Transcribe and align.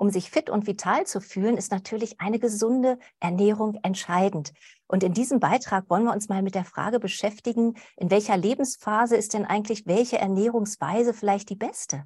um 0.00 0.08
sich 0.08 0.30
fit 0.30 0.48
und 0.48 0.66
vital 0.66 1.06
zu 1.06 1.20
fühlen, 1.20 1.58
ist 1.58 1.70
natürlich 1.70 2.22
eine 2.22 2.38
gesunde 2.38 2.98
Ernährung 3.20 3.78
entscheidend. 3.82 4.54
Und 4.86 5.04
in 5.04 5.12
diesem 5.12 5.40
Beitrag 5.40 5.90
wollen 5.90 6.04
wir 6.04 6.14
uns 6.14 6.30
mal 6.30 6.40
mit 6.40 6.54
der 6.54 6.64
Frage 6.64 6.98
beschäftigen, 6.98 7.74
in 7.98 8.10
welcher 8.10 8.38
Lebensphase 8.38 9.16
ist 9.16 9.34
denn 9.34 9.44
eigentlich 9.44 9.86
welche 9.86 10.16
Ernährungsweise 10.16 11.12
vielleicht 11.12 11.50
die 11.50 11.56
beste? 11.56 12.04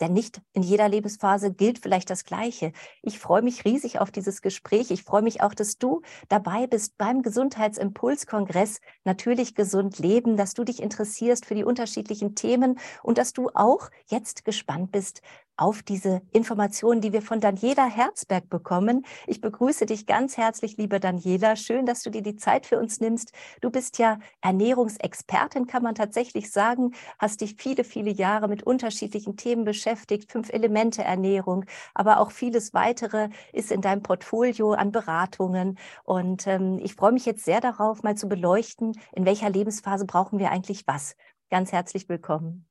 Denn 0.00 0.12
nicht 0.12 0.40
in 0.52 0.62
jeder 0.62 0.88
Lebensphase 0.88 1.52
gilt 1.52 1.78
vielleicht 1.78 2.10
das 2.10 2.24
Gleiche. 2.24 2.72
Ich 3.02 3.18
freue 3.18 3.42
mich 3.42 3.64
riesig 3.64 4.00
auf 4.00 4.10
dieses 4.10 4.42
Gespräch. 4.42 4.90
Ich 4.90 5.02
freue 5.02 5.22
mich 5.22 5.40
auch, 5.40 5.54
dass 5.54 5.78
du 5.78 6.02
dabei 6.28 6.66
bist 6.66 6.98
beim 6.98 7.22
Gesundheitsimpulskongress 7.22 8.80
Natürlich 9.04 9.54
gesund 9.54 9.98
leben, 9.98 10.36
dass 10.36 10.54
du 10.54 10.64
dich 10.64 10.82
interessierst 10.82 11.46
für 11.46 11.54
die 11.54 11.64
unterschiedlichen 11.64 12.34
Themen 12.34 12.78
und 13.02 13.18
dass 13.18 13.32
du 13.32 13.48
auch 13.54 13.90
jetzt 14.08 14.44
gespannt 14.44 14.92
bist, 14.92 15.22
auf 15.58 15.82
diese 15.82 16.22
Informationen, 16.32 17.00
die 17.00 17.12
wir 17.12 17.20
von 17.20 17.40
Daniela 17.40 17.86
Herzberg 17.86 18.48
bekommen. 18.48 19.04
Ich 19.26 19.40
begrüße 19.40 19.86
dich 19.86 20.06
ganz 20.06 20.36
herzlich, 20.36 20.76
liebe 20.76 21.00
Daniela. 21.00 21.56
Schön, 21.56 21.84
dass 21.84 22.02
du 22.02 22.10
dir 22.10 22.22
die 22.22 22.36
Zeit 22.36 22.64
für 22.64 22.78
uns 22.78 23.00
nimmst. 23.00 23.32
Du 23.60 23.70
bist 23.70 23.98
ja 23.98 24.18
Ernährungsexpertin, 24.40 25.66
kann 25.66 25.82
man 25.82 25.96
tatsächlich 25.96 26.50
sagen, 26.52 26.92
hast 27.18 27.40
dich 27.40 27.56
viele, 27.56 27.84
viele 27.84 28.10
Jahre 28.10 28.48
mit 28.48 28.62
unterschiedlichen 28.62 29.36
Themen 29.36 29.64
beschäftigt, 29.64 30.30
fünf 30.30 30.50
Elemente 30.50 31.02
Ernährung, 31.02 31.64
aber 31.92 32.20
auch 32.20 32.30
vieles 32.30 32.72
weitere 32.72 33.28
ist 33.52 33.72
in 33.72 33.80
deinem 33.80 34.02
Portfolio 34.02 34.72
an 34.72 34.92
Beratungen. 34.92 35.78
Und 36.04 36.46
ähm, 36.46 36.78
ich 36.80 36.94
freue 36.94 37.12
mich 37.12 37.26
jetzt 37.26 37.44
sehr 37.44 37.60
darauf, 37.60 38.02
mal 38.04 38.16
zu 38.16 38.28
beleuchten, 38.28 38.98
in 39.12 39.26
welcher 39.26 39.50
Lebensphase 39.50 40.04
brauchen 40.06 40.38
wir 40.38 40.50
eigentlich 40.52 40.86
was. 40.86 41.16
Ganz 41.50 41.72
herzlich 41.72 42.08
willkommen. 42.08 42.67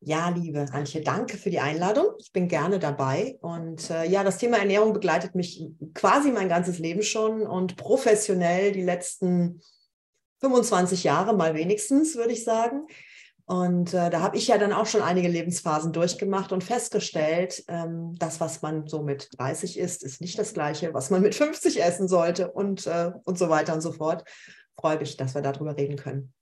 Ja, 0.00 0.28
liebe 0.28 0.64
Antje, 0.72 1.00
danke 1.00 1.36
für 1.36 1.50
die 1.50 1.58
Einladung. 1.58 2.06
Ich 2.18 2.32
bin 2.32 2.46
gerne 2.46 2.78
dabei. 2.78 3.36
Und 3.40 3.90
äh, 3.90 4.04
ja, 4.04 4.22
das 4.22 4.38
Thema 4.38 4.58
Ernährung 4.58 4.92
begleitet 4.92 5.34
mich 5.34 5.66
quasi 5.94 6.30
mein 6.30 6.48
ganzes 6.48 6.78
Leben 6.78 7.02
schon 7.02 7.42
und 7.42 7.76
professionell 7.76 8.70
die 8.70 8.82
letzten 8.82 9.60
25 10.40 11.02
Jahre 11.02 11.34
mal 11.34 11.54
wenigstens, 11.54 12.14
würde 12.14 12.32
ich 12.32 12.44
sagen. 12.44 12.86
Und 13.44 13.92
äh, 13.92 14.10
da 14.10 14.20
habe 14.20 14.36
ich 14.36 14.46
ja 14.46 14.58
dann 14.58 14.72
auch 14.72 14.86
schon 14.86 15.02
einige 15.02 15.26
Lebensphasen 15.26 15.92
durchgemacht 15.92 16.52
und 16.52 16.62
festgestellt, 16.62 17.64
ähm, 17.66 18.14
das, 18.18 18.40
was 18.40 18.62
man 18.62 18.86
so 18.86 19.02
mit 19.02 19.30
30 19.38 19.78
isst, 19.78 20.04
ist 20.04 20.20
nicht 20.20 20.38
das 20.38 20.52
gleiche, 20.52 20.94
was 20.94 21.10
man 21.10 21.22
mit 21.22 21.34
50 21.34 21.82
essen 21.82 22.08
sollte 22.08 22.52
und, 22.52 22.86
äh, 22.86 23.10
und 23.24 23.38
so 23.38 23.48
weiter 23.48 23.74
und 23.74 23.80
so 23.80 23.90
fort. 23.90 24.22
Freue 24.78 24.98
mich, 24.98 25.16
dass 25.16 25.34
wir 25.34 25.42
darüber 25.42 25.76
reden 25.76 25.96
können. 25.96 26.32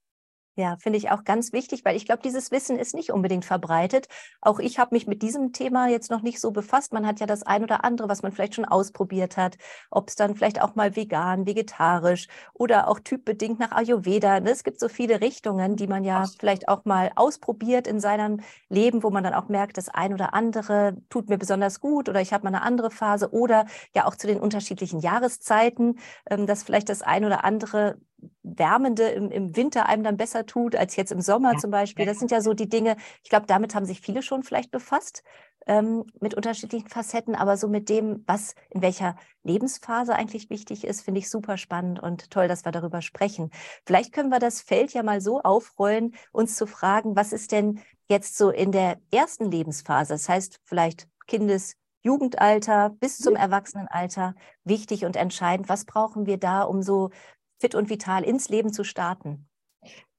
Ja, 0.59 0.77
finde 0.79 0.97
ich 0.97 1.11
auch 1.11 1.25
ganz 1.25 1.53
wichtig, 1.53 1.85
weil 1.85 1.97
ich 1.97 2.07
glaube, 2.07 2.23
dieses 2.23 2.51
Wissen 2.51 2.79
ist 2.79 2.95
nicht 2.95 3.11
unbedingt 3.13 3.45
verbreitet. 3.45 4.09
Auch 4.41 4.59
ich 4.59 4.79
habe 4.79 4.95
mich 4.95 5.07
mit 5.07 5.21
diesem 5.21 5.53
Thema 5.53 5.87
jetzt 5.89 6.11
noch 6.11 6.23
nicht 6.23 6.41
so 6.41 6.51
befasst. 6.51 6.95
Man 6.95 7.07
hat 7.07 7.21
ja 7.21 7.27
das 7.27 7.43
ein 7.43 7.63
oder 7.63 7.85
andere, 7.85 8.09
was 8.09 8.23
man 8.23 8.33
vielleicht 8.33 8.55
schon 8.55 8.65
ausprobiert 8.65 9.37
hat, 9.37 9.59
ob 9.91 10.09
es 10.09 10.15
dann 10.17 10.35
vielleicht 10.35 10.63
auch 10.63 10.75
mal 10.75 10.97
vegan, 10.97 11.45
vegetarisch 11.47 12.29
oder 12.55 12.89
auch 12.89 13.01
typbedingt 13.01 13.59
nach 13.59 13.73
Ayurveda. 13.73 14.41
Ne? 14.41 14.51
Es 14.51 14.65
gibt 14.65 14.81
so 14.81 14.89
viele 14.89 15.21
Richtungen, 15.21 15.77
die 15.77 15.87
man 15.89 16.05
ja 16.05 16.23
Ach. 16.25 16.33
vielleicht 16.39 16.69
auch 16.69 16.87
mal 16.87 17.13
ausprobiert 17.17 17.87
in 17.87 18.01
seinem 18.01 18.41
Leben, 18.71 19.03
wo 19.03 19.11
man 19.11 19.25
dann 19.25 19.35
auch 19.35 19.49
merkt, 19.51 19.77
das 19.77 19.91
ein 19.91 20.15
oder 20.15 20.33
andere 20.33 20.97
tut 21.11 21.29
mir 21.29 21.37
besonders 21.37 21.81
gut 21.81 22.09
oder 22.09 22.23
ich 22.23 22.33
habe 22.33 22.45
mal 22.45 22.55
eine 22.55 22.63
andere 22.63 22.91
Phase 22.91 23.31
oder 23.31 23.67
ja 23.95 24.07
auch 24.07 24.17
zu 24.17 24.27
den 24.27 24.41
unterschiedlichen 24.41 25.01
Jahreszeiten, 25.01 25.99
ähm, 26.31 26.47
dass 26.47 26.63
vielleicht 26.63 26.89
das 26.89 27.03
ein 27.03 27.27
oder 27.27 27.45
andere 27.45 27.99
Wärmende 28.43 29.09
im, 29.09 29.31
im 29.31 29.57
Winter 29.57 29.87
einem 29.87 30.03
dann 30.03 30.17
besser 30.17 30.47
tut 30.47 30.77
als 30.77 30.97
jetzt 30.97 31.13
im 31.13 31.21
Sommer 31.21 31.55
ja. 31.55 31.59
zum 31.59 31.71
Beispiel. 31.71 32.07
Das 32.07 32.19
sind 32.19 32.31
ja 32.31 32.41
so 32.41 32.55
die 32.55 32.69
Dinge, 32.69 32.97
ich 33.23 33.31
glaube, 33.31 33.47
damit 33.47 33.75
haben 33.75 33.87
sich 33.87 34.01
viele 34.01 34.23
schon 34.23 34.43
vielleicht 34.43 34.71
befasst, 34.71 35.23
ähm, 35.67 36.05
mit 36.21 36.35
unterschiedlichen 36.35 36.89
Facetten, 36.89 37.35
aber 37.35 37.57
so 37.57 37.69
mit 37.69 37.89
dem, 37.89 38.23
was 38.27 38.55
in 38.71 38.83
welcher 38.83 39.17
Lebensphase 39.43 40.15
eigentlich 40.15 40.49
wichtig 40.49 40.85
ist, 40.85 41.03
finde 41.03 41.19
ich 41.19 41.29
super 41.29 41.57
spannend 41.57 42.01
und 42.01 42.31
toll, 42.31 42.49
dass 42.49 42.65
wir 42.65 42.73
darüber 42.73 43.03
sprechen. 43.03 43.51
Vielleicht 43.85 44.13
können 44.13 44.31
wir 44.31 44.39
das 44.39 44.61
Feld 44.61 44.93
ja 44.93 45.03
mal 45.03 45.21
so 45.21 45.41
aufrollen, 45.43 46.15
uns 46.33 46.57
zu 46.57 46.67
fragen, 46.67 47.17
was 47.17 47.33
ist 47.33 47.53
denn 47.53 47.81
jetzt 48.09 48.37
so 48.39 48.51
in 48.51 48.71
der 48.71 48.99
ersten 49.11 49.51
Lebensphase, 49.51 50.15
das 50.15 50.29
heißt 50.29 50.61
vielleicht 50.65 51.09
Kindes, 51.27 51.77
Jugendalter 52.07 52.91
bis 53.01 53.19
zum 53.19 53.35
mhm. 53.35 53.41
Erwachsenenalter 53.41 54.37
wichtig 54.63 55.05
und 55.05 55.17
entscheidend. 55.17 55.69
Was 55.69 55.85
brauchen 55.85 56.25
wir 56.25 56.39
da, 56.39 56.63
um 56.63 56.81
so 56.81 57.11
fit 57.59 57.75
und 57.75 57.91
vital 57.91 58.25
ins 58.25 58.49
Leben 58.49 58.73
zu 58.73 58.85
starten? 58.85 59.49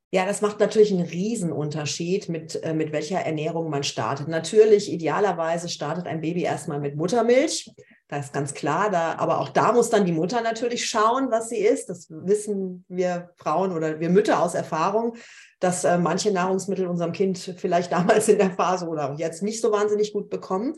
Ja, 0.09 0.25
das 0.25 0.41
macht 0.41 0.61
natürlich 0.61 0.93
einen 0.93 1.05
Riesenunterschied, 1.05 2.29
mit, 2.29 2.63
äh, 2.63 2.73
mit 2.73 2.93
welcher 2.93 3.19
Ernährung 3.19 3.69
man 3.69 3.83
startet. 3.83 4.29
Natürlich, 4.29 4.91
idealerweise 4.91 5.67
startet 5.67 6.07
ein 6.07 6.21
Baby 6.21 6.43
erstmal 6.43 6.79
mit 6.79 6.95
Muttermilch. 6.95 7.69
Das 8.07 8.27
ist 8.27 8.33
ganz 8.33 8.53
klar. 8.53 8.89
Da, 8.89 9.15
aber 9.17 9.41
auch 9.41 9.49
da 9.49 9.73
muss 9.73 9.89
dann 9.89 10.05
die 10.05 10.13
Mutter 10.13 10.39
natürlich 10.41 10.85
schauen, 10.85 11.29
was 11.29 11.49
sie 11.49 11.57
isst. 11.57 11.89
Das 11.89 12.07
wissen 12.09 12.85
wir 12.87 13.31
Frauen 13.35 13.73
oder 13.73 13.99
wir 13.99 14.09
Mütter 14.09 14.41
aus 14.41 14.55
Erfahrung, 14.55 15.17
dass 15.59 15.83
äh, 15.83 15.97
manche 15.97 16.31
Nahrungsmittel 16.31 16.87
unserem 16.87 17.11
Kind 17.11 17.37
vielleicht 17.57 17.91
damals 17.91 18.29
in 18.29 18.37
der 18.37 18.51
Phase 18.51 18.87
oder 18.87 19.13
jetzt 19.17 19.43
nicht 19.43 19.61
so 19.61 19.73
wahnsinnig 19.73 20.13
gut 20.13 20.29
bekommen. 20.29 20.73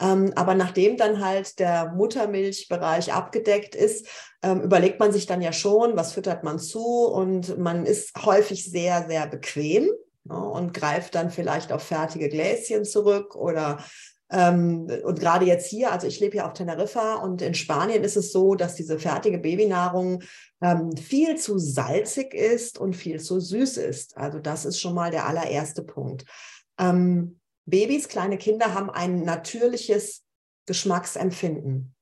Ähm, 0.00 0.32
aber 0.36 0.54
nachdem 0.54 0.96
dann 0.96 1.24
halt 1.24 1.58
der 1.58 1.92
Muttermilchbereich 1.92 3.12
abgedeckt 3.12 3.74
ist, 3.74 4.06
ähm, 4.42 4.62
überlegt 4.62 5.00
man 5.00 5.12
sich 5.12 5.26
dann 5.26 5.42
ja 5.42 5.52
schon, 5.52 5.96
was 5.96 6.12
füttert 6.12 6.44
man 6.44 6.58
zu 6.58 7.06
und 7.06 7.58
man 7.58 7.84
ist 7.84 8.12
häufig 8.24 8.64
sehr, 8.70 9.06
sehr 9.08 9.26
bequem 9.26 9.88
ne, 10.24 10.38
und 10.38 10.72
greift 10.72 11.14
dann 11.16 11.30
vielleicht 11.30 11.72
auf 11.72 11.82
fertige 11.82 12.28
Gläschen 12.28 12.84
zurück 12.84 13.34
oder 13.34 13.78
ähm, 14.30 14.88
und 15.04 15.18
gerade 15.18 15.46
jetzt 15.46 15.68
hier, 15.70 15.90
also 15.90 16.06
ich 16.06 16.20
lebe 16.20 16.36
ja 16.36 16.46
auf 16.46 16.52
Teneriffa 16.52 17.14
und 17.14 17.40
in 17.40 17.54
Spanien 17.54 18.04
ist 18.04 18.16
es 18.16 18.30
so, 18.30 18.54
dass 18.54 18.74
diese 18.74 18.98
fertige 18.98 19.38
Babynahrung 19.38 20.22
viel 21.00 21.36
zu 21.36 21.56
salzig 21.56 22.34
ist 22.34 22.78
und 22.78 22.96
viel 22.96 23.20
zu 23.20 23.38
süß 23.38 23.76
ist. 23.76 24.16
Also 24.16 24.40
das 24.40 24.64
ist 24.64 24.80
schon 24.80 24.92
mal 24.92 25.12
der 25.12 25.26
allererste 25.26 25.84
Punkt. 25.84 26.24
Ähm, 26.80 27.38
Babys, 27.68 28.08
kleine 28.08 28.38
Kinder 28.38 28.74
haben 28.74 28.90
ein 28.90 29.24
natürliches 29.24 30.24
Geschmacksempfinden. 30.66 31.94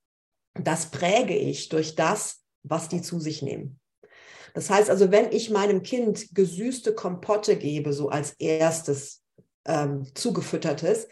Das 0.55 0.91
präge 0.91 1.37
ich 1.37 1.69
durch 1.69 1.95
das, 1.97 2.43
was 2.63 2.89
die 2.89 3.03
zu 3.03 3.21
sich 3.21 3.43
nehmen. 3.43 3.81
Das 4.55 4.71
heißt 4.71 4.89
also, 4.89 5.11
wenn 5.11 5.33
ich 5.33 5.51
meinem 5.51 5.83
Kind 5.83 6.35
gesüßte 6.35 6.95
Kompotte 6.95 7.57
gebe, 7.57 7.93
so 7.93 8.09
als 8.09 8.33
erstes 8.39 9.23
ähm, 9.67 10.07
zugefüttertes, 10.15 11.09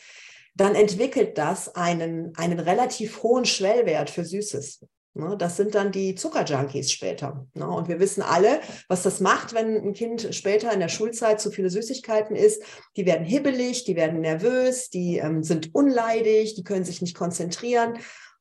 dann 0.55 0.75
entwickelt 0.75 1.37
das 1.37 1.75
einen, 1.75 2.35
einen 2.37 2.61
relativ 2.61 3.23
hohen 3.23 3.45
Schwellwert 3.45 4.09
für 4.09 4.25
Süßes. 4.25 4.87
Ne, 5.17 5.37
das 5.39 5.57
sind 5.57 5.77
dann 5.77 5.93
die 5.93 6.17
Zuckerjunkies 6.17 6.91
später. 6.91 7.47
Ne, 7.55 7.69
und 7.69 7.87
wir 7.87 8.01
wissen 8.01 8.21
alle, 8.21 8.61
was 8.89 9.05
das 9.05 9.21
macht, 9.21 9.55
wenn 9.55 9.77
ein 9.77 9.93
Kind 9.93 10.35
später 10.35 10.73
in 10.73 10.81
der 10.81 10.89
Schulzeit 10.89 11.41
zu 11.41 11.53
viele 11.53 11.71
Süßigkeiten 11.71 12.35
isst. 12.35 12.65
Die 12.97 13.07
werden 13.07 13.25
hibbelig, 13.25 13.85
die 13.85 13.95
werden 13.95 14.21
nervös, 14.21 14.91
die 14.91 15.19
ähm, 15.19 15.45
sind 15.45 15.73
unleidig, 15.73 16.57
die 16.57 16.65
können 16.65 16.85
sich 16.85 17.01
nicht 17.01 17.17
konzentrieren. 17.17 17.99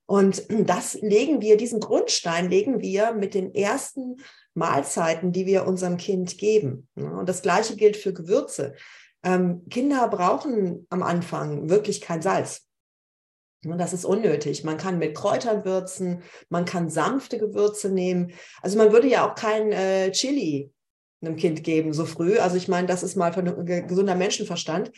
Und 0.07 0.47
das 0.49 0.95
legen 0.95 1.41
wir, 1.41 1.57
diesen 1.57 1.79
Grundstein 1.79 2.49
legen 2.49 2.81
wir 2.81 3.13
mit 3.13 3.35
den 3.35 3.53
ersten 3.53 4.17
Mahlzeiten, 4.55 5.31
die 5.31 5.45
wir 5.45 5.67
unserem 5.67 5.97
Kind 5.97 6.39
geben. 6.39 6.87
Ne, 6.95 7.15
und 7.19 7.29
das 7.29 7.43
Gleiche 7.43 7.75
gilt 7.75 7.97
für 7.97 8.13
Gewürze. 8.13 8.73
Ähm, 9.23 9.61
Kinder 9.69 10.07
brauchen 10.07 10.87
am 10.89 11.03
Anfang 11.03 11.69
wirklich 11.69 12.01
kein 12.01 12.23
Salz. 12.23 12.67
Das 13.63 13.93
ist 13.93 14.05
unnötig. 14.05 14.63
Man 14.63 14.77
kann 14.77 14.99
mit 14.99 15.15
Kräutern 15.15 15.65
würzen, 15.65 16.23
man 16.49 16.65
kann 16.65 16.89
sanfte 16.89 17.37
Gewürze 17.37 17.89
nehmen. 17.89 18.31
Also 18.61 18.77
man 18.77 18.91
würde 18.91 19.07
ja 19.07 19.29
auch 19.29 19.35
kein 19.35 19.71
äh, 19.71 20.11
Chili 20.11 20.71
einem 21.21 21.35
Kind 21.37 21.63
geben 21.63 21.93
so 21.93 22.05
früh. 22.05 22.37
Also 22.37 22.57
ich 22.57 22.67
meine, 22.67 22.87
das 22.87 23.03
ist 23.03 23.15
mal 23.15 23.33
von 23.33 23.65
gesunder 23.65 24.15
Menschenverstand. 24.15 24.91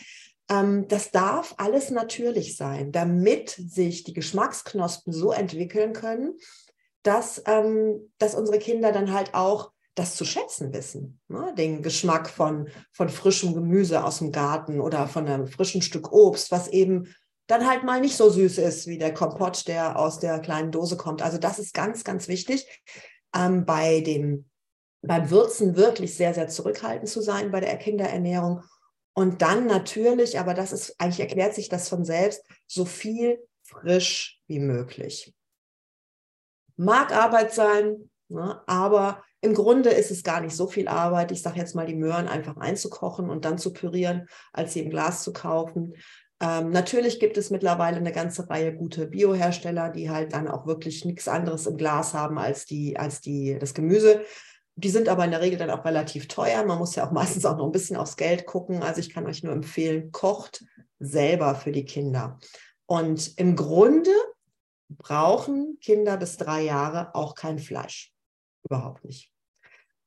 Ähm, 0.49 0.87
das 0.87 1.11
darf 1.11 1.55
alles 1.57 1.89
natürlich 1.91 2.57
sein, 2.57 2.91
damit 2.91 3.49
sich 3.49 4.03
die 4.03 4.13
Geschmacksknospen 4.13 5.13
so 5.13 5.31
entwickeln 5.31 5.93
können, 5.93 6.35
dass, 7.03 7.43
ähm, 7.45 8.11
dass 8.17 8.35
unsere 8.35 8.59
Kinder 8.59 8.91
dann 8.91 9.13
halt 9.13 9.33
auch 9.33 9.71
das 9.95 10.15
zu 10.15 10.25
schätzen 10.25 10.73
wissen. 10.73 11.19
Ne? 11.29 11.53
Den 11.57 11.81
Geschmack 11.81 12.29
von, 12.29 12.67
von 12.91 13.09
frischem 13.09 13.53
Gemüse 13.53 14.03
aus 14.03 14.19
dem 14.19 14.31
Garten 14.31 14.81
oder 14.81 15.07
von 15.07 15.27
einem 15.27 15.47
frischen 15.47 15.81
Stück 15.81 16.11
Obst, 16.11 16.51
was 16.51 16.67
eben 16.67 17.15
dann 17.47 17.67
halt 17.67 17.83
mal 17.83 18.01
nicht 18.01 18.17
so 18.17 18.29
süß 18.29 18.57
ist 18.57 18.87
wie 18.87 18.97
der 18.97 19.13
Kompott, 19.13 19.67
der 19.67 19.99
aus 19.99 20.19
der 20.19 20.39
kleinen 20.39 20.71
Dose 20.71 20.97
kommt. 20.97 21.21
Also 21.21 21.37
das 21.37 21.59
ist 21.59 21.73
ganz, 21.73 22.03
ganz 22.03 22.27
wichtig. 22.27 22.67
Ähm, 23.35 23.65
bei 23.65 24.01
dem, 24.01 24.49
beim 25.01 25.29
Würzen 25.29 25.75
wirklich 25.75 26.15
sehr, 26.15 26.33
sehr 26.33 26.47
zurückhaltend 26.47 27.09
zu 27.09 27.21
sein 27.21 27.51
bei 27.51 27.59
der 27.59 27.77
Kinderernährung. 27.77 28.63
Und 29.13 29.41
dann 29.41 29.67
natürlich, 29.67 30.39
aber 30.39 30.53
das 30.53 30.73
ist, 30.73 30.99
eigentlich 30.99 31.21
erklärt 31.21 31.55
sich 31.55 31.69
das 31.69 31.87
von 31.87 32.03
selbst, 32.03 32.43
so 32.67 32.83
viel 32.85 33.39
frisch 33.63 34.41
wie 34.47 34.59
möglich. 34.59 35.33
Mag 36.75 37.15
Arbeit 37.15 37.53
sein, 37.53 38.09
ne, 38.27 38.61
aber 38.67 39.23
im 39.39 39.53
Grunde 39.53 39.91
ist 39.91 40.11
es 40.11 40.23
gar 40.23 40.41
nicht 40.41 40.55
so 40.55 40.67
viel 40.67 40.87
Arbeit. 40.87 41.31
Ich 41.31 41.41
sage 41.41 41.59
jetzt 41.59 41.75
mal, 41.75 41.85
die 41.85 41.95
Möhren 41.95 42.27
einfach 42.27 42.57
einzukochen 42.57 43.29
und 43.29 43.45
dann 43.45 43.57
zu 43.57 43.73
pürieren, 43.73 44.27
als 44.51 44.73
sie 44.73 44.81
im 44.81 44.89
Glas 44.89 45.23
zu 45.23 45.31
kaufen. 45.31 45.93
Ähm, 46.41 46.71
natürlich 46.71 47.19
gibt 47.19 47.37
es 47.37 47.49
mittlerweile 47.49 47.97
eine 47.97 48.11
ganze 48.11 48.49
Reihe 48.49 48.75
gute 48.75 49.07
Biohersteller, 49.07 49.89
die 49.89 50.09
halt 50.09 50.33
dann 50.33 50.47
auch 50.47 50.65
wirklich 50.65 51.05
nichts 51.05 51.27
anderes 51.27 51.65
im 51.65 51.77
Glas 51.77 52.13
haben 52.13 52.37
als, 52.37 52.65
die, 52.65 52.97
als 52.97 53.21
die, 53.21 53.57
das 53.57 53.73
Gemüse. 53.73 54.25
Die 54.75 54.89
sind 54.89 55.07
aber 55.07 55.23
in 55.23 55.31
der 55.31 55.41
Regel 55.41 55.57
dann 55.57 55.69
auch 55.69 55.85
relativ 55.85 56.27
teuer. 56.27 56.65
Man 56.65 56.77
muss 56.77 56.95
ja 56.95 57.07
auch 57.07 57.11
meistens 57.13 57.45
auch 57.45 57.57
noch 57.57 57.65
ein 57.65 57.71
bisschen 57.71 57.95
aufs 57.95 58.17
Geld 58.17 58.45
gucken. 58.45 58.83
Also 58.83 58.99
ich 58.99 59.13
kann 59.13 59.25
euch 59.25 59.43
nur 59.43 59.53
empfehlen, 59.53 60.11
kocht 60.11 60.65
selber 60.99 61.55
für 61.55 61.71
die 61.71 61.85
Kinder. 61.85 62.39
Und 62.85 63.37
im 63.37 63.55
Grunde 63.55 64.11
brauchen 64.89 65.77
Kinder 65.81 66.17
bis 66.17 66.37
drei 66.37 66.61
Jahre 66.63 67.15
auch 67.15 67.35
kein 67.35 67.59
Fleisch. 67.59 68.13
Überhaupt 68.63 69.03
nicht. 69.05 69.34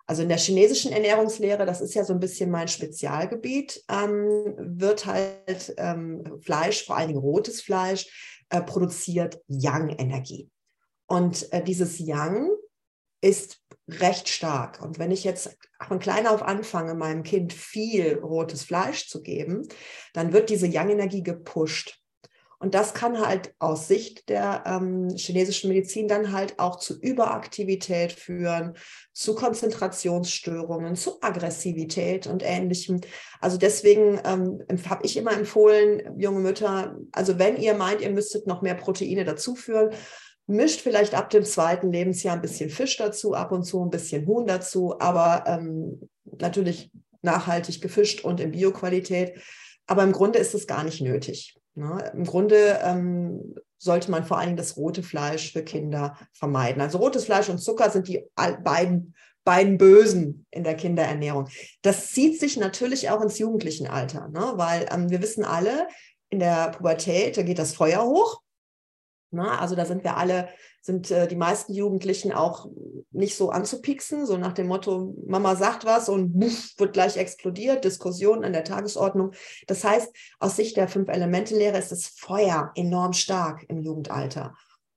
Also 0.08 0.22
in 0.22 0.31
der 0.31 0.38
chinesischen 0.38 0.90
Ernährungslehre, 0.90 1.66
das 1.66 1.82
ist 1.82 1.94
ja 1.94 2.02
so 2.02 2.14
ein 2.14 2.20
bisschen 2.20 2.50
mein 2.50 2.66
Spezialgebiet, 2.66 3.84
ähm, 3.90 4.55
wird 4.56 5.05
halt 5.05 5.75
ähm, 5.76 6.40
Fleisch, 6.40 6.87
vor 6.87 6.96
allen 6.96 7.08
Dingen 7.08 7.20
rotes 7.20 7.60
Fleisch, 7.60 8.43
äh, 8.49 8.62
produziert 8.62 9.38
Yang-Energie. 9.49 10.49
Und 11.06 11.52
äh, 11.52 11.62
dieses 11.62 11.99
Yang 11.99 12.49
ist 13.20 13.60
recht 13.87 14.31
stark. 14.31 14.81
Und 14.81 14.99
wenn 14.99 15.10
ich 15.10 15.25
jetzt 15.25 15.55
von 15.87 15.99
klein 15.99 16.26
auf 16.26 16.43
anfange, 16.43 16.94
meinem 16.94 17.22
Kind 17.22 17.52
viel 17.52 18.14
rotes 18.14 18.62
Fleisch 18.62 19.08
zu 19.08 19.20
geben, 19.20 19.69
dann 20.14 20.32
wird 20.32 20.49
diese 20.49 20.66
Yang-Energie 20.66 21.22
gepusht. 21.22 22.00
Und 22.60 22.75
das 22.75 22.93
kann 22.93 23.25
halt 23.25 23.55
aus 23.60 23.87
Sicht 23.87 24.28
der 24.28 24.64
ähm, 24.66 25.10
chinesischen 25.16 25.69
Medizin 25.69 26.08
dann 26.08 26.32
halt 26.32 26.58
auch 26.58 26.76
zu 26.76 26.99
Überaktivität 27.00 28.12
führen, 28.12 28.75
zu 29.12 29.37
Konzentrationsstörungen, 29.37 30.96
zu 30.96 31.20
Aggressivität 31.20 32.26
und 32.26 32.43
ähnlichem. 32.43 33.00
Also 33.40 33.58
deswegen 33.58 34.20
ähm, 34.25 34.60
habe 34.88 35.06
ich 35.06 35.16
immer 35.16 35.32
empfohlen, 35.32 36.19
junge 36.19 36.40
Mütter, 36.40 36.96
also 37.12 37.38
wenn 37.38 37.56
ihr 37.56 37.75
meint, 37.75 38.00
ihr 38.00 38.10
müsstet 38.10 38.49
noch 38.49 38.60
mehr 38.60 38.75
Proteine 38.75 39.25
dazuführen, 39.25 39.90
mischt 40.49 40.81
vielleicht 40.81 41.14
ab 41.14 41.31
dem 41.31 41.44
zweiten 41.44 41.93
Lebensjahr 41.93 42.34
ein 42.34 42.43
bisschen 42.43 42.70
Fisch 42.70 42.96
dazu, 42.96 43.34
ab 43.34 43.52
und 43.52 43.64
zu 43.64 43.84
ein 43.84 43.90
bisschen 43.90 44.26
Huhn 44.26 44.46
dazu, 44.46 44.99
aber 44.99 45.44
ähm, 45.46 46.08
natürlich 46.25 46.90
nachhaltig 47.22 47.81
gefischt 47.81 48.25
und 48.25 48.40
in 48.40 48.50
Bioqualität. 48.50 49.38
Aber 49.87 50.02
im 50.02 50.12
Grunde 50.12 50.38
ist 50.38 50.55
es 50.55 50.66
gar 50.66 50.84
nicht 50.84 51.00
nötig. 51.00 51.57
Ne? 51.79 52.11
Im 52.15 52.25
Grunde 52.25 52.81
ähm, 52.83 53.55
sollte 53.79 54.11
man 54.11 54.25
vor 54.25 54.39
allem 54.39 54.57
das 54.57 54.77
rote 54.77 55.03
Fleisch 55.03 55.53
für 55.53 55.63
Kinder 55.63 56.19
vermeiden. 56.33 56.83
Also 56.83 56.99
rotes 56.99 57.25
Fleisch 57.25 57.49
und 57.49 57.59
Zucker 57.59 57.91
sind 57.91 58.09
die 58.09 58.25
beiden, 58.35 59.15
beiden 59.45 59.79
Bösen 59.79 60.47
in 60.51 60.65
der 60.65 60.75
Kinderernährung. 60.75 61.49
Das 61.83 62.09
zieht 62.09 62.41
sich 62.41 62.57
natürlich 62.57 63.11
auch 63.11 63.23
ins 63.23 63.39
jugendlichen 63.39 63.87
Alter, 63.87 64.29
ne? 64.29 64.53
weil 64.57 64.87
ähm, 64.93 65.11
wir 65.11 65.23
wissen 65.23 65.45
alle, 65.45 65.87
in 66.31 66.41
der 66.41 66.71
Pubertät, 66.71 67.37
da 67.37 67.43
geht 67.43 67.59
das 67.59 67.75
Feuer 67.75 68.05
hoch. 68.05 68.43
Ne? 69.31 69.59
Also 69.59 69.75
da 69.75 69.85
sind 69.85 70.05
wir 70.05 70.17
alle 70.17 70.49
sind 70.81 71.11
äh, 71.11 71.29
die 71.29 71.37
meisten 71.37 71.73
Jugendlichen 71.75 72.33
auch 72.33 72.67
nicht 73.11 73.37
so 73.37 73.51
anzupixen, 73.51 74.27
so 74.27 74.37
nach 74.39 74.53
dem 74.53 74.69
Motto, 74.69 75.15
Mama 75.27 75.55
sagt 75.57 75.85
was 75.85 76.09
und 76.09 76.39
buff, 76.39 76.73
wird 76.79 76.95
gleich 76.95 77.17
explodiert, 77.17 77.85
Diskussion 77.85 78.45
an 78.45 78.53
der 78.53 78.65
Tagesordnung. 78.65 79.33
Das 79.67 79.85
heißt, 79.85 80.09
aus 80.41 80.57
Sicht 80.57 80.77
der 80.77 80.89
Fünf-Elemente-Lehre 80.89 81.79
ist 81.79 81.93
das 81.93 82.07
Feuer 82.07 82.73
enorm 82.75 83.13
stark 83.13 83.65
im 83.69 83.83
Jugendalter. 83.83 84.55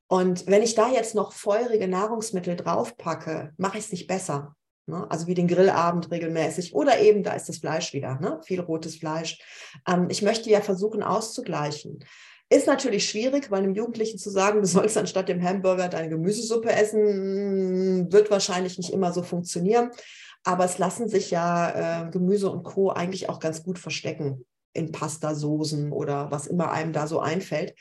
Und 0.08 0.48
wenn 0.48 0.62
ich 0.62 0.76
da 0.76 0.90
jetzt 0.92 1.16
noch 1.16 1.34
feurige 1.34 1.88
Nahrungsmittel 1.88 2.56
draufpacke, 2.56 3.54
mache 3.58 3.78
ich 3.78 3.86
es 3.86 3.92
nicht 3.92 4.08
besser. 4.08 4.56
Ne? 4.88 5.06
Also 5.10 5.28
wie 5.28 5.34
den 5.34 5.48
Grillabend 5.48 6.12
regelmäßig 6.12 6.74
oder 6.74 7.00
eben, 7.00 7.24
da 7.24 7.34
ist 7.34 7.50
das 7.50 7.58
Fleisch 7.58 7.94
wieder, 7.94 8.20
ne? 8.20 8.40
viel 8.44 8.60
rotes 8.60 8.98
Fleisch. 8.98 9.40
Ähm, 9.88 10.08
ich 10.10 10.22
möchte 10.22 10.50
ja 10.50 10.62
versuchen 10.62 11.04
auszugleichen. 11.04 12.00
Ist 12.52 12.68
natürlich 12.68 13.10
schwierig, 13.10 13.50
weil 13.50 13.64
einem 13.64 13.76
Jugendlichen 13.76 14.18
zu 14.18 14.30
sagen, 14.30 14.60
du 14.60 14.68
sollst 14.68 14.98
anstatt 14.98 15.30
dem 15.30 15.42
Hamburger 15.42 15.88
deine 15.88 16.10
Gemüsesuppe 16.10 16.70
essen, 16.70 18.12
wird 18.12 18.30
wahrscheinlich 18.30 18.78
nicht 18.78 18.92
immer 18.92 19.14
so 19.14 19.24
funktionieren. 19.24 19.90
Aber 20.44 20.66
es 20.66 20.78
lassen 20.78 21.08
sich 21.08 21.32
ja 21.32 22.08
äh, 22.08 22.12
Gemüse 22.12 22.52
und 22.52 22.64
Co. 22.64 22.90
eigentlich 22.90 23.30
auch 23.30 23.40
ganz 23.40 23.64
gut 23.64 23.80
verstecken 23.80 24.46
in 24.74 24.92
Pastasoßen 24.92 25.94
oder 25.94 26.30
was 26.30 26.46
immer 26.46 26.72
einem 26.72 26.92
da 26.92 27.08
so 27.08 27.22
einfällt. 27.22 27.74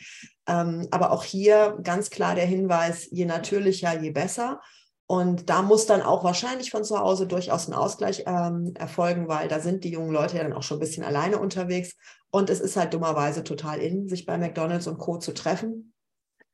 Ähm, 0.46 0.86
aber 0.92 1.10
auch 1.10 1.24
hier 1.24 1.76
ganz 1.82 2.10
klar 2.10 2.36
der 2.36 2.46
Hinweis, 2.46 3.08
je 3.10 3.24
natürlicher, 3.24 4.00
je 4.00 4.10
besser. 4.12 4.60
Und 5.10 5.50
da 5.50 5.62
muss 5.62 5.86
dann 5.86 6.02
auch 6.02 6.22
wahrscheinlich 6.22 6.70
von 6.70 6.84
zu 6.84 6.96
Hause 6.96 7.26
durchaus 7.26 7.66
ein 7.66 7.74
Ausgleich 7.74 8.22
ähm, 8.28 8.74
erfolgen, 8.76 9.26
weil 9.26 9.48
da 9.48 9.58
sind 9.58 9.82
die 9.82 9.90
jungen 9.90 10.12
Leute 10.12 10.36
ja 10.36 10.44
dann 10.44 10.52
auch 10.52 10.62
schon 10.62 10.76
ein 10.76 10.80
bisschen 10.80 11.02
alleine 11.02 11.40
unterwegs. 11.40 11.96
Und 12.30 12.48
es 12.48 12.60
ist 12.60 12.76
halt 12.76 12.94
dummerweise 12.94 13.42
total 13.42 13.80
in, 13.80 14.08
sich 14.08 14.24
bei 14.24 14.38
McDonald's 14.38 14.86
und 14.86 14.98
Co. 14.98 15.18
zu 15.18 15.34
treffen 15.34 15.94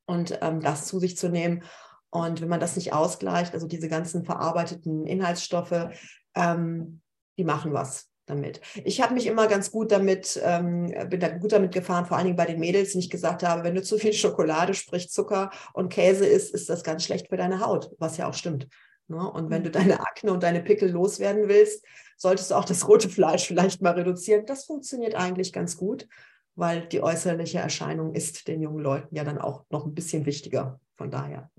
und 0.06 0.38
ähm, 0.40 0.62
das 0.62 0.86
zu 0.86 0.98
sich 0.98 1.18
zu 1.18 1.28
nehmen. 1.28 1.64
Und 2.08 2.40
wenn 2.40 2.48
man 2.48 2.58
das 2.58 2.76
nicht 2.76 2.94
ausgleicht, 2.94 3.52
also 3.52 3.66
diese 3.66 3.90
ganzen 3.90 4.24
verarbeiteten 4.24 5.04
Inhaltsstoffe, 5.04 5.90
ähm, 6.34 7.02
die 7.36 7.44
machen 7.44 7.74
was 7.74 8.08
damit. 8.26 8.60
Ich 8.84 9.00
habe 9.00 9.14
mich 9.14 9.26
immer 9.26 9.46
ganz 9.46 9.70
gut 9.70 9.92
damit, 9.92 10.40
ähm, 10.44 10.92
bin 11.08 11.20
da 11.20 11.28
gut 11.28 11.52
damit 11.52 11.72
gefahren, 11.72 12.06
vor 12.06 12.16
allen 12.16 12.26
Dingen 12.26 12.36
bei 12.36 12.46
den 12.46 12.60
Mädels, 12.60 12.92
die 12.92 12.98
ich 12.98 13.10
gesagt 13.10 13.42
habe, 13.42 13.64
wenn 13.64 13.74
du 13.74 13.82
zu 13.82 13.98
viel 13.98 14.12
Schokolade, 14.12 14.74
sprich 14.74 15.10
Zucker 15.10 15.50
und 15.72 15.88
Käse 15.88 16.26
isst, 16.26 16.52
ist 16.54 16.68
das 16.68 16.82
ganz 16.82 17.04
schlecht 17.04 17.28
für 17.28 17.36
deine 17.36 17.60
Haut, 17.60 17.90
was 17.98 18.16
ja 18.16 18.28
auch 18.28 18.34
stimmt. 18.34 18.68
Ne? 19.08 19.30
Und 19.30 19.50
wenn 19.50 19.62
du 19.62 19.68
mhm. 19.68 19.74
deine 19.74 20.00
Akne 20.00 20.32
und 20.32 20.42
deine 20.42 20.62
Pickel 20.62 20.90
loswerden 20.90 21.48
willst, 21.48 21.84
solltest 22.16 22.50
du 22.50 22.56
auch 22.56 22.64
das 22.64 22.88
rote 22.88 23.08
Fleisch 23.08 23.46
vielleicht 23.46 23.80
mal 23.82 23.94
reduzieren. 23.94 24.46
Das 24.46 24.64
funktioniert 24.64 25.14
eigentlich 25.14 25.52
ganz 25.52 25.76
gut, 25.76 26.08
weil 26.54 26.86
die 26.88 27.02
äußerliche 27.02 27.58
Erscheinung 27.58 28.14
ist 28.14 28.48
den 28.48 28.60
jungen 28.60 28.82
Leuten 28.82 29.14
ja 29.14 29.24
dann 29.24 29.38
auch 29.38 29.64
noch 29.70 29.86
ein 29.86 29.94
bisschen 29.94 30.26
wichtiger. 30.26 30.80
Von 30.96 31.10
daher 31.10 31.50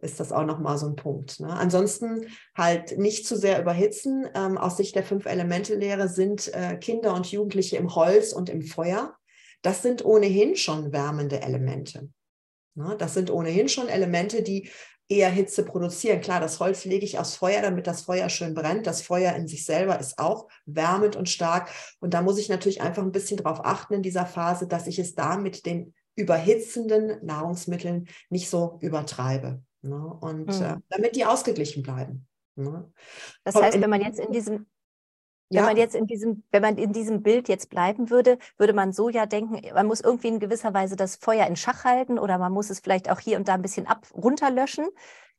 ist 0.00 0.20
das 0.20 0.32
auch 0.32 0.44
nochmal 0.44 0.78
so 0.78 0.86
ein 0.86 0.96
Punkt. 0.96 1.40
Ne? 1.40 1.48
Ansonsten 1.48 2.26
halt 2.56 2.98
nicht 2.98 3.26
zu 3.26 3.36
sehr 3.36 3.60
überhitzen. 3.60 4.28
Ähm, 4.34 4.58
aus 4.58 4.76
Sicht 4.76 4.94
der 4.94 5.04
Fünf-Elemente-Lehre 5.04 6.08
sind 6.08 6.52
äh, 6.54 6.76
Kinder 6.76 7.14
und 7.14 7.30
Jugendliche 7.30 7.76
im 7.76 7.94
Holz 7.94 8.32
und 8.32 8.48
im 8.48 8.62
Feuer. 8.62 9.14
Das 9.62 9.82
sind 9.82 10.04
ohnehin 10.04 10.56
schon 10.56 10.92
wärmende 10.92 11.42
Elemente. 11.42 12.08
Ne? 12.74 12.96
Das 12.98 13.14
sind 13.14 13.30
ohnehin 13.30 13.68
schon 13.68 13.88
Elemente, 13.88 14.42
die 14.42 14.70
eher 15.08 15.30
Hitze 15.30 15.64
produzieren. 15.64 16.20
Klar, 16.20 16.40
das 16.40 16.60
Holz 16.60 16.84
lege 16.84 17.04
ich 17.04 17.18
aufs 17.18 17.34
Feuer, 17.34 17.62
damit 17.62 17.86
das 17.86 18.02
Feuer 18.02 18.28
schön 18.28 18.54
brennt. 18.54 18.86
Das 18.86 19.02
Feuer 19.02 19.34
in 19.34 19.48
sich 19.48 19.64
selber 19.64 19.98
ist 19.98 20.18
auch 20.18 20.48
wärmend 20.66 21.16
und 21.16 21.28
stark. 21.28 21.70
Und 21.98 22.14
da 22.14 22.22
muss 22.22 22.38
ich 22.38 22.48
natürlich 22.48 22.80
einfach 22.80 23.02
ein 23.02 23.12
bisschen 23.12 23.36
darauf 23.36 23.64
achten 23.64 23.94
in 23.94 24.02
dieser 24.02 24.24
Phase, 24.24 24.68
dass 24.68 24.86
ich 24.86 24.98
es 24.98 25.14
da 25.14 25.36
mit 25.36 25.66
den 25.66 25.94
überhitzenden 26.14 27.24
Nahrungsmitteln 27.24 28.08
nicht 28.28 28.48
so 28.48 28.78
übertreibe. 28.80 29.62
Ne? 29.82 29.96
Und 30.20 30.46
mhm. 30.46 30.64
äh, 30.64 30.76
damit 30.88 31.16
die 31.16 31.24
ausgeglichen 31.24 31.82
bleiben. 31.82 32.26
Ne? 32.56 32.92
Das 33.44 33.54
heißt, 33.54 33.80
wenn 33.80 33.90
man 33.90 34.02
jetzt 34.02 34.18
in 34.18 34.32
diesem 34.32 34.66
wenn 35.52 35.64
man 35.64 35.76
jetzt 35.76 35.96
in 35.96 36.06
diesem, 36.06 36.44
wenn 36.52 36.62
man 36.62 36.78
in 36.78 36.92
diesem 36.92 37.22
Bild 37.22 37.48
jetzt 37.48 37.70
bleiben 37.70 38.08
würde, 38.08 38.38
würde 38.56 38.72
man 38.72 38.92
so 38.92 39.08
ja 39.08 39.26
denken, 39.26 39.60
man 39.74 39.86
muss 39.86 40.00
irgendwie 40.00 40.28
in 40.28 40.38
gewisser 40.38 40.72
Weise 40.74 40.94
das 40.94 41.16
Feuer 41.16 41.44
in 41.46 41.56
Schach 41.56 41.84
halten 41.84 42.20
oder 42.20 42.38
man 42.38 42.52
muss 42.52 42.70
es 42.70 42.78
vielleicht 42.78 43.10
auch 43.10 43.18
hier 43.18 43.36
und 43.36 43.48
da 43.48 43.54
ein 43.54 43.62
bisschen 43.62 43.88
ab 43.88 44.06
runterlöschen 44.14 44.86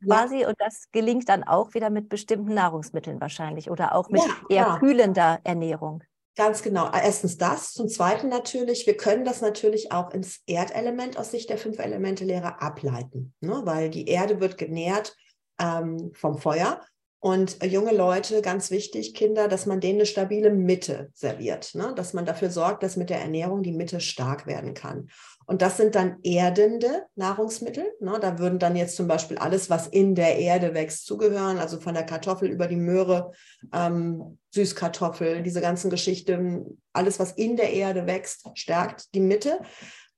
quasi. 0.06 0.42
Ja. 0.42 0.50
Und 0.50 0.60
das 0.60 0.92
gelingt 0.92 1.30
dann 1.30 1.44
auch 1.44 1.74
wieder 1.74 1.90
mit 1.90 2.10
bestimmten 2.10 2.54
Nahrungsmitteln 2.54 3.22
wahrscheinlich 3.22 3.72
oder 3.72 3.96
auch 3.96 4.10
mit 4.10 4.22
ja, 4.22 4.36
eher 4.50 4.68
ja. 4.68 4.80
kühlender 4.80 5.40
Ernährung. 5.44 6.04
Ganz 6.38 6.62
genau. 6.62 6.90
Erstens 6.92 7.38
das. 7.38 7.74
Zum 7.74 7.90
Zweiten 7.90 8.30
natürlich, 8.30 8.88
wir 8.88 8.96
können 8.96 9.26
das 9.26 9.42
natürlich 9.42 9.92
auch 9.92 10.14
ins 10.14 10.42
Erdelement 10.48 11.18
aus 11.18 11.32
Sicht 11.32 11.50
der 11.50 11.58
Fünf-Elemente-Lehre 11.58 12.62
ableiten, 12.62 13.34
ne? 13.42 13.62
weil 13.66 13.90
die 13.90 14.08
Erde 14.08 14.40
wird 14.40 14.58
genährt 14.58 15.16
ähm, 15.60 16.12
vom 16.14 16.38
Feuer. 16.38 16.80
Und 17.20 17.64
junge 17.64 17.94
Leute, 17.94 18.42
ganz 18.42 18.72
wichtig, 18.72 19.14
Kinder, 19.14 19.48
dass 19.48 19.68
man 19.68 19.80
denen 19.80 20.00
eine 20.00 20.06
stabile 20.08 20.50
Mitte 20.50 21.12
serviert, 21.14 21.76
ne? 21.76 21.94
dass 21.96 22.14
man 22.14 22.26
dafür 22.26 22.50
sorgt, 22.50 22.82
dass 22.82 22.98
mit 22.98 23.12
der 23.12 23.22
Ernährung 23.22 23.62
die 23.62 23.74
Mitte 23.74 24.00
stark 24.00 24.48
werden 24.48 24.74
kann. 24.74 25.10
Und 25.52 25.62
das 25.62 25.76
sind 25.76 25.96
dann 25.96 26.16
erdende 26.24 27.08
Nahrungsmittel. 27.16 27.84
Ne? 28.00 28.18
Da 28.22 28.40
würden 28.40 28.58
dann 28.58 28.78
jetzt 28.78 28.96
zum 28.96 29.10
Beispiel 29.10 29.38
alles, 29.38 29.70
was 29.70 29.86
in 29.86 30.16
der 30.16 30.40
Erde 30.40 30.74
wächst, 30.74 31.06
zugehören, 31.06 31.58
also 31.58 31.78
von 31.78 31.94
der 31.94 32.06
Kartoffel 32.06 32.50
über 32.50 32.68
die 32.68 32.78
Möhre, 32.78 33.34
ähm, 33.74 34.38
Süßkartoffel, 34.52 35.44
diese 35.44 35.60
ganzen 35.60 35.90
Geschichten, 35.90 36.82
alles, 36.94 37.20
was 37.20 37.34
in 37.34 37.58
der 37.58 37.74
Erde 37.74 38.08
wächst, 38.08 38.48
stärkt 38.54 39.14
die 39.14 39.20
Mitte. 39.20 39.60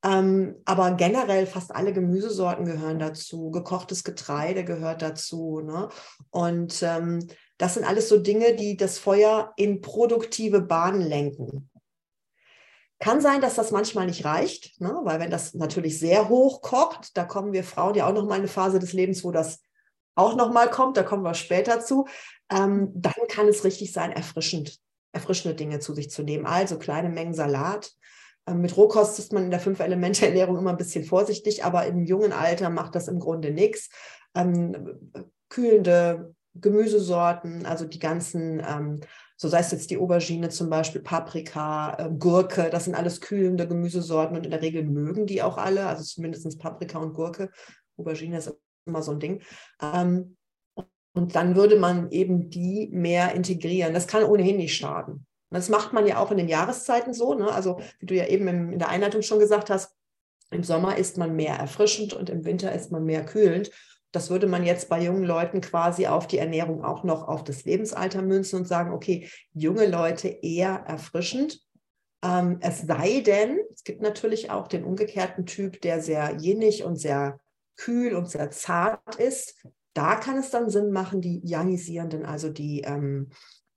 Ähm, 0.06 0.58
aber 0.66 0.92
generell 0.92 1.48
fast 1.48 1.74
alle 1.74 1.94
Gemüsesorten 1.94 2.66
gehören 2.66 3.00
dazu. 3.00 3.50
Gekochtes 3.50 4.04
Getreide 4.04 4.64
gehört 4.64 5.02
dazu. 5.02 5.62
Ne? 5.62 5.90
Und 6.30 6.84
ähm, 6.84 7.28
das 7.58 7.74
sind 7.74 7.86
alles 7.86 8.08
so 8.08 8.20
Dinge, 8.20 8.56
die 8.56 8.78
das 8.78 9.00
Feuer 9.00 9.52
in 9.56 9.82
produktive 9.82 10.62
Bahnen 10.62 11.02
lenken. 11.02 11.72
Kann 13.04 13.20
sein, 13.20 13.42
dass 13.42 13.56
das 13.56 13.72
manchmal 13.72 14.06
nicht 14.06 14.24
reicht, 14.24 14.80
ne? 14.80 14.98
weil 15.04 15.20
wenn 15.20 15.30
das 15.30 15.54
natürlich 15.56 16.00
sehr 16.00 16.30
hoch 16.30 16.62
kocht, 16.62 17.18
da 17.18 17.26
kommen 17.26 17.52
wir 17.52 17.66
Frauen 17.66 17.96
ja 17.96 18.08
auch 18.08 18.14
noch 18.14 18.24
mal 18.24 18.36
in 18.36 18.44
eine 18.44 18.48
Phase 18.48 18.80
des 18.80 18.94
Lebens, 18.94 19.26
wo 19.26 19.32
das 19.32 19.60
auch 20.16 20.38
noch 20.38 20.54
mal 20.54 20.70
kommt, 20.70 20.96
da 20.96 21.04
kommen 21.04 21.24
wir 21.24 21.34
später 21.34 21.82
zu, 21.82 22.08
ähm, 22.50 22.94
dann 22.96 23.28
kann 23.28 23.50
es 23.50 23.66
richtig 23.66 23.92
sein, 23.92 24.14
erfrischend, 24.14 24.80
erfrischende 25.12 25.54
Dinge 25.54 25.80
zu 25.80 25.94
sich 25.94 26.12
zu 26.12 26.24
nehmen. 26.24 26.46
Also 26.46 26.80
kleine 26.80 27.10
Mengen 27.10 27.34
Salat, 27.34 27.92
Ähm, 28.48 28.62
mit 28.62 28.78
Rohkost 28.78 29.20
ist 29.20 29.34
man 29.34 29.44
in 29.44 29.52
der 29.52 29.60
Fünf-Elemente-Ernährung 29.60 30.58
immer 30.58 30.72
ein 30.72 30.78
bisschen 30.78 31.04
vorsichtig, 31.04 31.66
aber 31.66 31.86
im 31.86 32.06
jungen 32.06 32.32
Alter 32.32 32.70
macht 32.70 32.96
das 32.96 33.10
im 33.10 33.20
Grunde 33.20 33.52
nichts. 33.52 33.90
Ähm, 34.34 35.12
kühlende 35.50 36.36
Gemüsesorten, 36.56 37.66
also 37.66 37.86
die 37.86 38.00
ganzen, 38.00 38.60
ähm, 38.60 39.02
so 39.38 39.48
sei 39.48 39.60
es 39.60 39.72
jetzt 39.72 39.90
die 39.90 39.98
Aubergine 39.98 40.50
zum 40.50 40.70
Beispiel, 40.70 41.02
Paprika, 41.02 41.96
äh, 41.98 42.10
Gurke, 42.12 42.70
das 42.70 42.86
sind 42.86 42.96
alles 42.96 43.22
kühlende 43.22 43.68
Gemüsesorten 43.68 44.38
und 44.38 44.46
in 44.46 44.52
der 44.52 44.62
Regel 44.62 44.84
mögen 44.84 45.26
die 45.26 45.42
auch 45.42 45.58
alle, 45.58 45.88
also 45.88 46.04
zumindest 46.04 46.60
Paprika 46.60 47.00
und 47.00 47.14
Gurke. 47.14 47.50
Aubergine 47.98 48.38
ist 48.38 48.54
immer 48.86 49.02
so 49.02 49.12
ein 49.12 49.20
Ding. 49.20 49.42
Ähm, 49.82 50.38
und 51.16 51.36
dann 51.36 51.56
würde 51.56 51.78
man 51.78 52.10
eben 52.12 52.50
die 52.50 52.90
mehr 52.92 53.36
integrieren. 53.36 53.94
Das 53.94 54.08
kann 54.08 54.24
ohnehin 54.24 54.58
nicht 54.58 54.76
schaden. 54.76 55.28
Das 55.52 55.70
macht 55.70 55.94
man 55.94 56.08
ja 56.08 56.18
auch 56.18 56.32
in 56.32 56.38
den 56.38 56.48
Jahreszeiten 56.48 57.14
so. 57.14 57.36
Ne? 57.36 57.52
Also 57.52 57.80
wie 58.00 58.08
du 58.08 58.16
ja 58.16 58.26
eben 58.26 58.48
in 58.48 58.80
der 58.80 58.90
Einleitung 58.90 59.22
schon 59.22 59.38
gesagt 59.38 59.70
hast, 59.70 59.96
im 60.50 60.64
Sommer 60.64 60.98
ist 60.98 61.18
man 61.18 61.36
mehr 61.36 61.56
erfrischend 61.56 62.14
und 62.14 62.30
im 62.30 62.46
Winter 62.46 62.74
ist 62.74 62.92
man 62.92 63.06
mehr 63.06 63.26
kühlend. 63.26 63.72
Das 64.14 64.30
würde 64.30 64.46
man 64.48 64.64
jetzt 64.64 64.90
bei 64.90 65.02
jungen 65.02 65.24
Leuten 65.24 65.60
quasi 65.60 66.06
auf 66.06 66.28
die 66.28 66.38
Ernährung 66.38 66.86
auch 66.86 67.04
noch 67.04 67.28
auf 67.28 67.44
das 67.44 67.66
Lebensalter 67.66 68.22
münzen 68.22 68.60
und 68.60 68.68
sagen, 68.68 68.94
okay, 68.94 69.28
junge 69.54 69.88
Leute 69.88 70.28
eher 70.28 70.84
erfrischend. 70.88 71.60
Ähm, 72.24 72.60
es 72.62 72.82
sei 72.82 73.22
denn, 73.22 73.60
es 73.74 73.84
gibt 73.84 74.02
natürlich 74.02 74.52
auch 74.52 74.68
den 74.68 74.84
umgekehrten 74.84 75.48
Typ, 75.48 75.82
der 75.82 76.00
sehr 76.00 76.36
jinnig 76.38 76.84
und 76.84 76.98
sehr 76.98 77.40
kühl 77.76 78.14
und 78.14 78.30
sehr 78.30 78.52
zart 78.52 79.16
ist. 79.16 79.66
Da 79.94 80.16
kann 80.16 80.38
es 80.38 80.52
dann 80.52 80.70
Sinn 80.70 80.92
machen, 80.92 81.20
die 81.20 81.42
ionisierenden, 81.44 82.24
also 82.24 82.50
die 82.50 82.82
ähm, 82.82 83.32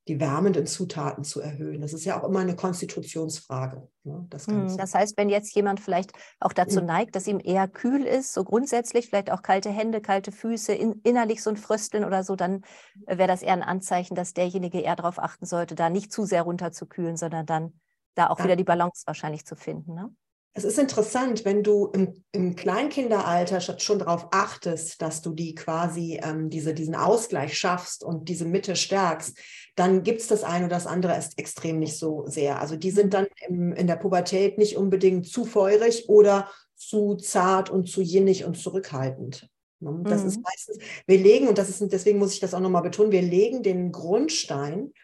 die 0.08 0.20
wärmenden 0.20 0.66
Zutaten 0.66 1.24
zu 1.24 1.40
erhöhen. 1.40 1.80
Das 1.80 1.92
ist 1.92 2.04
ja 2.04 2.20
auch 2.20 2.28
immer 2.28 2.38
eine 2.38 2.54
Konstitutionsfrage. 2.54 3.88
Ne, 4.04 4.24
das, 4.30 4.46
hm, 4.46 4.76
das, 4.76 4.94
heißt, 4.94 5.16
wenn 5.16 5.28
jetzt 5.28 5.54
jemand 5.54 5.80
vielleicht 5.80 6.12
auch 6.38 6.52
dazu 6.52 6.80
neigt, 6.80 7.16
dass 7.16 7.26
ihm 7.26 7.40
eher 7.42 7.66
kühl 7.66 8.04
ist, 8.04 8.32
so 8.32 8.44
grundsätzlich, 8.44 9.08
vielleicht 9.08 9.32
auch 9.32 9.42
kalte 9.42 9.70
Hände, 9.70 10.00
kalte 10.00 10.30
Füße, 10.30 10.72
in, 10.72 11.00
innerlich 11.02 11.42
so 11.42 11.50
ein 11.50 11.56
Frösteln 11.56 12.04
oder 12.04 12.22
so, 12.22 12.36
dann 12.36 12.62
wäre 13.06 13.26
das 13.26 13.42
eher 13.42 13.54
ein 13.54 13.64
Anzeichen, 13.64 14.14
dass 14.14 14.32
derjenige 14.32 14.80
eher 14.80 14.94
darauf 14.94 15.18
achten 15.18 15.44
sollte, 15.44 15.74
da 15.74 15.90
nicht 15.90 16.12
zu 16.12 16.24
sehr 16.24 16.42
runterzukühlen, 16.42 17.16
sondern 17.16 17.44
dann 17.44 17.80
da 18.14 18.28
auch 18.28 18.38
ja. 18.38 18.44
wieder 18.44 18.56
die 18.56 18.64
Balance 18.64 19.02
wahrscheinlich 19.06 19.44
zu 19.44 19.56
finden. 19.56 19.94
Ne? 19.94 20.14
Es 20.56 20.64
ist 20.64 20.78
interessant, 20.78 21.44
wenn 21.44 21.62
du 21.62 21.90
im, 21.92 22.24
im 22.32 22.56
Kleinkinderalter 22.56 23.60
schon 23.78 23.98
darauf 23.98 24.28
achtest, 24.30 25.02
dass 25.02 25.20
du 25.20 25.34
die 25.34 25.54
quasi 25.54 26.18
ähm, 26.22 26.48
diese, 26.48 26.72
diesen 26.72 26.94
Ausgleich 26.94 27.58
schaffst 27.58 28.02
und 28.02 28.30
diese 28.30 28.46
Mitte 28.46 28.74
stärkst, 28.74 29.36
dann 29.74 30.02
gibt 30.02 30.22
es 30.22 30.28
das 30.28 30.44
eine 30.44 30.64
oder 30.64 30.76
das 30.76 30.86
andere 30.86 31.12
erst 31.12 31.38
extrem 31.38 31.78
nicht 31.78 31.98
so 31.98 32.24
sehr. 32.26 32.58
Also 32.58 32.76
die 32.76 32.90
sind 32.90 33.12
dann 33.12 33.26
im, 33.46 33.74
in 33.74 33.86
der 33.86 33.96
Pubertät 33.96 34.56
nicht 34.56 34.78
unbedingt 34.78 35.26
zu 35.26 35.44
feurig 35.44 36.08
oder 36.08 36.50
zu 36.74 37.16
zart 37.16 37.68
und 37.68 37.86
zu 37.90 38.00
jinnig 38.00 38.46
und 38.46 38.56
zurückhaltend. 38.56 39.50
Ne? 39.80 40.00
Das 40.04 40.22
mhm. 40.22 40.28
ist 40.28 40.40
meistens, 40.42 40.78
wir 41.06 41.18
legen, 41.18 41.48
und 41.48 41.58
das 41.58 41.68
ist, 41.68 41.92
deswegen 41.92 42.18
muss 42.18 42.32
ich 42.32 42.40
das 42.40 42.54
auch 42.54 42.60
nochmal 42.60 42.82
betonen, 42.82 43.12
wir 43.12 43.20
legen 43.20 43.62
den 43.62 43.92
Grundstein 43.92 44.94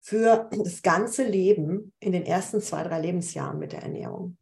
für 0.00 0.48
das 0.52 0.82
ganze 0.82 1.24
Leben 1.24 1.92
in 1.98 2.12
den 2.12 2.24
ersten 2.24 2.60
zwei, 2.60 2.84
drei 2.84 3.00
Lebensjahren 3.00 3.58
mit 3.58 3.72
der 3.72 3.82
Ernährung. 3.82 4.36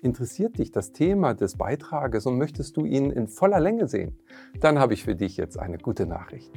Interessiert 0.00 0.58
dich 0.58 0.70
das 0.70 0.92
Thema 0.92 1.34
des 1.34 1.56
Beitrages 1.56 2.24
und 2.26 2.38
möchtest 2.38 2.76
du 2.76 2.84
ihn 2.84 3.10
in 3.10 3.26
voller 3.26 3.58
Länge 3.58 3.88
sehen? 3.88 4.16
Dann 4.60 4.78
habe 4.78 4.94
ich 4.94 5.02
für 5.02 5.16
dich 5.16 5.36
jetzt 5.36 5.58
eine 5.58 5.76
gute 5.76 6.06
Nachricht. 6.06 6.52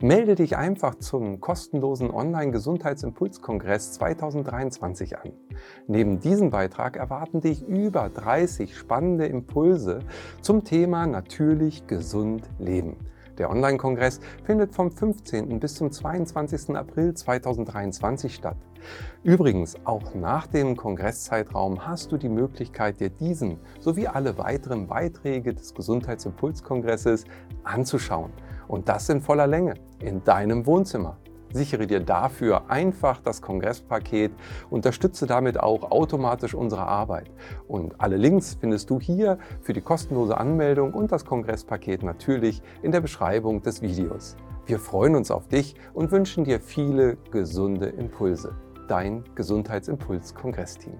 Melde 0.00 0.36
dich 0.36 0.56
einfach 0.56 0.94
zum 0.94 1.40
kostenlosen 1.40 2.12
Online-Gesundheitsimpulskongress 2.12 3.94
2023 3.94 5.18
an. 5.18 5.32
Neben 5.88 6.20
diesem 6.20 6.50
Beitrag 6.50 6.96
erwarten 6.96 7.40
dich 7.40 7.66
über 7.66 8.08
30 8.10 8.76
spannende 8.76 9.26
Impulse 9.26 9.98
zum 10.40 10.62
Thema 10.62 11.08
natürlich 11.08 11.88
gesund 11.88 12.48
leben. 12.60 12.96
Der 13.38 13.50
Online-Kongress 13.50 14.20
findet 14.44 14.72
vom 14.72 14.92
15. 14.92 15.58
bis 15.58 15.74
zum 15.74 15.90
22. 15.90 16.76
April 16.76 17.14
2023 17.14 18.32
statt. 18.32 18.56
Übrigens, 19.22 19.76
auch 19.84 20.14
nach 20.14 20.46
dem 20.46 20.76
Kongresszeitraum 20.76 21.86
hast 21.86 22.12
du 22.12 22.16
die 22.16 22.28
Möglichkeit, 22.28 23.00
dir 23.00 23.10
diesen 23.10 23.58
sowie 23.80 24.06
alle 24.06 24.38
weiteren 24.38 24.86
Beiträge 24.86 25.54
des 25.54 25.74
Gesundheitsimpulskongresses 25.74 27.24
anzuschauen. 27.62 28.32
Und 28.68 28.88
das 28.88 29.08
in 29.08 29.20
voller 29.20 29.46
Länge, 29.46 29.74
in 30.00 30.24
deinem 30.24 30.66
Wohnzimmer. 30.66 31.18
Sichere 31.54 31.86
dir 31.86 32.00
dafür 32.00 32.68
einfach 32.68 33.20
das 33.20 33.40
Kongresspaket, 33.40 34.32
unterstütze 34.70 35.26
damit 35.26 35.60
auch 35.60 35.92
automatisch 35.92 36.52
unsere 36.52 36.82
Arbeit. 36.82 37.30
Und 37.68 38.00
alle 38.00 38.16
Links 38.16 38.56
findest 38.60 38.90
du 38.90 38.98
hier 38.98 39.38
für 39.60 39.72
die 39.72 39.80
kostenlose 39.80 40.36
Anmeldung 40.36 40.92
und 40.92 41.12
das 41.12 41.24
Kongresspaket 41.24 42.02
natürlich 42.02 42.60
in 42.82 42.90
der 42.90 43.00
Beschreibung 43.00 43.62
des 43.62 43.82
Videos. 43.82 44.36
Wir 44.66 44.80
freuen 44.80 45.14
uns 45.14 45.30
auf 45.30 45.46
dich 45.46 45.76
und 45.92 46.10
wünschen 46.10 46.42
dir 46.42 46.58
viele 46.58 47.18
gesunde 47.30 47.86
Impulse. 47.86 48.56
Dein 48.88 49.24
Gesundheitsimpuls-Kongressteam. 49.34 50.98